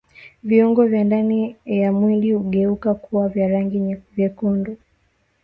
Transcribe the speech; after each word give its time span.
Viungo 0.43 0.85
vya 0.85 1.03
ndani 1.03 1.55
ya 1.65 1.91
mwili 1.93 2.31
hugeuka 2.33 2.93
kuwa 2.93 3.29
vya 3.29 3.47
rangi 3.47 3.95
vyekundu 4.15 4.77